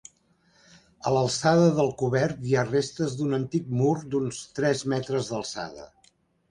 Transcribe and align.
A 1.09 1.13
l'alçada 1.15 1.67
del 1.81 1.91
cobert 2.03 2.41
hi 2.47 2.57
ha 2.57 2.65
restes 2.71 3.15
d'un 3.21 3.39
antic 3.41 3.71
mur 3.83 3.95
d'uns 4.15 4.43
tres 4.61 4.87
metres 4.97 5.33
d'alçada. 5.35 5.91